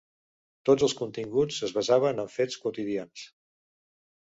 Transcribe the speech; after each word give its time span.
Tots 0.69 0.85
els 0.87 0.95
continguts 1.01 1.61
es 1.69 1.75
basaven 1.77 2.25
en 2.27 2.35
fets 2.41 2.61
quotidians. 2.67 3.31